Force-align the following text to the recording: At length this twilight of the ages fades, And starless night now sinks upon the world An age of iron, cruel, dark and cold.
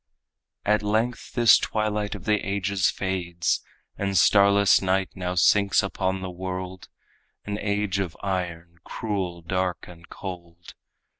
At 0.65 0.81
length 0.81 1.33
this 1.33 1.59
twilight 1.59 2.15
of 2.15 2.25
the 2.25 2.39
ages 2.43 2.89
fades, 2.89 3.61
And 3.99 4.17
starless 4.17 4.81
night 4.81 5.09
now 5.13 5.35
sinks 5.35 5.83
upon 5.83 6.21
the 6.21 6.31
world 6.31 6.89
An 7.45 7.59
age 7.59 7.99
of 7.99 8.17
iron, 8.23 8.79
cruel, 8.83 9.43
dark 9.43 9.87
and 9.87 10.09
cold. 10.09 10.73